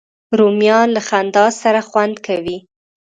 رومیان 0.39 0.87
له 0.95 1.01
خندا 1.07 1.45
سره 1.61 1.79
خوند 1.89 2.15
کوي 2.25 2.57